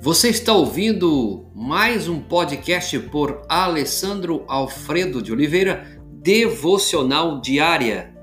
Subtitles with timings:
[0.00, 8.14] Você está ouvindo mais um podcast por Alessandro Alfredo de Oliveira, Devocional Diária.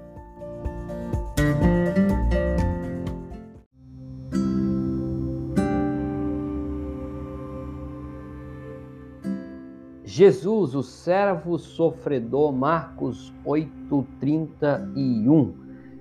[10.05, 15.53] Jesus, o servo sofredor, Marcos 8:31.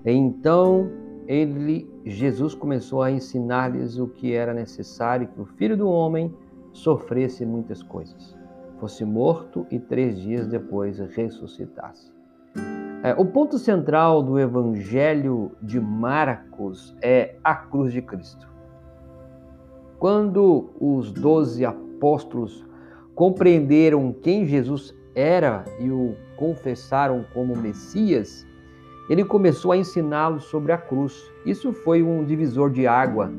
[0.06, 6.34] Então ele, Jesus começou a ensinar-lhes o que era necessário que o Filho do Homem
[6.72, 8.36] sofresse muitas coisas,
[8.78, 12.12] fosse morto e três dias depois ressuscitasse.
[13.02, 18.48] É, o ponto central do Evangelho de Marcos é a cruz de Cristo.
[19.98, 22.64] Quando os doze apóstolos
[23.14, 28.46] compreenderam quem Jesus era e o confessaram como Messias,
[29.08, 31.30] ele começou a ensiná-los sobre a cruz.
[31.44, 33.30] Isso foi um divisor de água,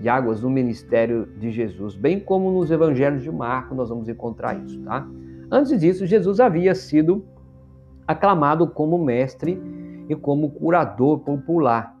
[0.00, 4.58] de águas no ministério de Jesus, bem como nos evangelhos de Marcos nós vamos encontrar
[4.58, 5.06] isso, tá?
[5.50, 7.24] Antes disso, Jesus havia sido
[8.06, 9.60] aclamado como mestre
[10.08, 11.96] e como curador popular.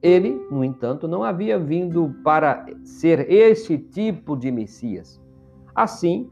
[0.00, 5.20] Ele, no entanto, não havia vindo para ser esse tipo de Messias.
[5.74, 6.28] Assim,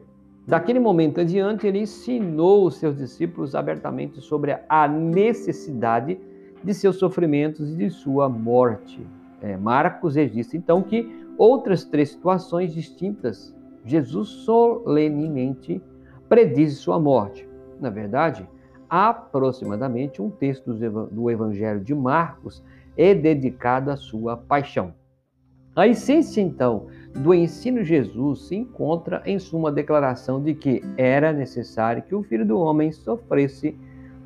[0.46, 6.18] Daquele momento adiante, ele ensinou os seus discípulos abertamente sobre a necessidade
[6.62, 9.06] de seus sofrimentos e de sua morte.
[9.40, 15.80] É, Marcos registra então que outras três situações distintas, Jesus solenemente
[16.28, 17.48] prediz sua morte.
[17.80, 18.46] Na verdade,
[18.88, 22.62] aproximadamente um terço do Evangelho de Marcos
[22.96, 24.92] é dedicado à sua paixão.
[25.80, 31.32] A essência, então, do ensino de Jesus se encontra em sua declaração de que era
[31.32, 33.74] necessário que o Filho do Homem sofresse,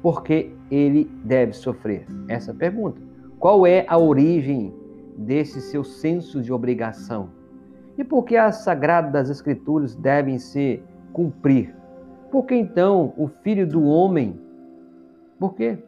[0.02, 2.08] porque ele deve sofrer.
[2.26, 3.00] Essa pergunta.
[3.38, 4.74] Qual é a origem
[5.16, 7.30] desse seu senso de obrigação?
[7.96, 10.82] E por que as sagradas escrituras devem se
[11.12, 11.72] cumprir?
[12.32, 14.40] Por que então o Filho do Homem?
[15.38, 15.78] Por quê?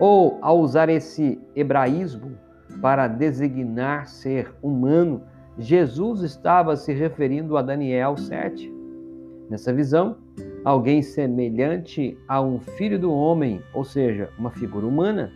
[0.00, 2.32] Ou, ao usar esse hebraísmo,
[2.80, 5.22] para designar ser humano,
[5.58, 8.72] Jesus estava se referindo a Daniel 7.
[9.50, 10.16] Nessa visão,
[10.64, 15.30] alguém semelhante a um filho do homem, ou seja, uma figura humana,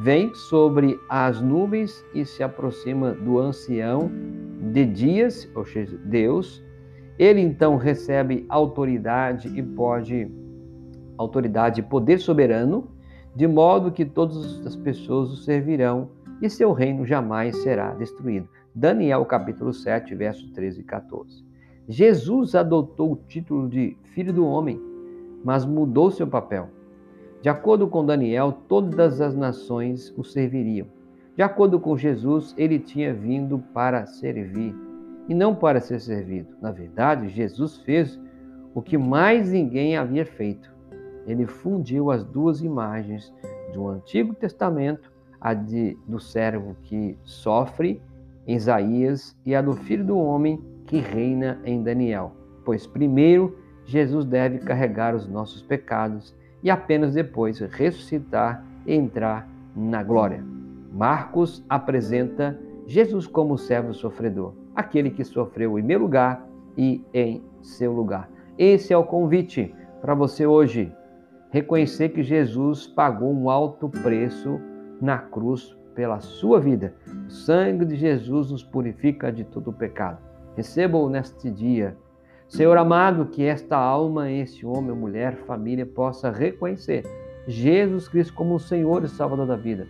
[0.00, 4.10] vem sobre as nuvens e se aproxima do ancião
[4.72, 6.62] de dias, ou seja, Deus.
[7.18, 10.30] Ele então recebe autoridade e pode
[11.16, 12.90] autoridade e poder soberano,
[13.34, 16.10] de modo que todas as pessoas o servirão
[16.40, 18.48] e seu reino jamais será destruído.
[18.74, 21.44] Daniel capítulo 7, verso 13 e 14.
[21.88, 24.80] Jesus adotou o título de Filho do Homem,
[25.44, 26.68] mas mudou seu papel.
[27.40, 30.86] De acordo com Daniel, todas as nações o serviriam.
[31.36, 34.74] De acordo com Jesus, ele tinha vindo para servir
[35.28, 36.48] e não para ser servido.
[36.60, 38.20] Na verdade, Jesus fez
[38.74, 40.74] o que mais ninguém havia feito.
[41.26, 43.32] Ele fundiu as duas imagens
[43.72, 45.10] do Antigo Testamento
[45.46, 48.02] a de, do servo que sofre
[48.48, 52.32] em Isaías e a do filho do homem que reina em Daniel.
[52.64, 60.02] Pois primeiro Jesus deve carregar os nossos pecados e apenas depois ressuscitar e entrar na
[60.02, 60.44] glória.
[60.92, 66.44] Marcos apresenta Jesus como servo sofredor, aquele que sofreu em meu lugar
[66.76, 68.28] e em seu lugar.
[68.58, 70.92] Esse é o convite para você hoje.
[71.52, 74.60] Reconhecer que Jesus pagou um alto preço
[75.00, 76.94] na cruz pela sua vida.
[77.26, 80.18] O sangue de Jesus nos purifica de todo o pecado.
[80.56, 81.96] Receba-o neste dia.
[82.48, 87.04] Senhor amado, que esta alma, este homem, mulher, família possa reconhecer
[87.48, 89.86] Jesus Cristo como o Senhor e Salvador da vida.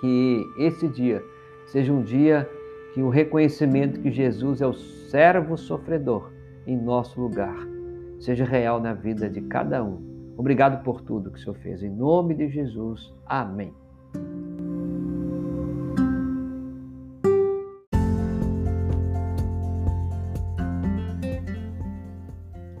[0.00, 1.22] Que esse dia
[1.66, 2.48] seja um dia
[2.92, 6.30] que o reconhecimento que Jesus é o servo sofredor
[6.66, 7.74] em nosso lugar
[8.18, 10.00] seja real na vida de cada um.
[10.36, 11.82] Obrigado por tudo que o Senhor fez.
[11.82, 13.12] Em nome de Jesus.
[13.26, 13.72] Amém.